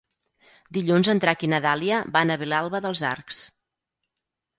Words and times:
Dilluns 0.77 1.09
en 1.11 1.19
Drac 1.25 1.45
i 1.47 1.49
na 1.53 1.59
Dàlia 1.65 1.99
van 2.15 2.31
a 2.31 2.39
Vilalba 2.45 2.81
dels 2.87 3.05
Arcs. 3.11 3.43